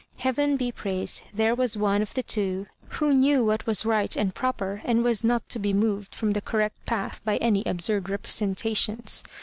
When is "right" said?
3.85-4.15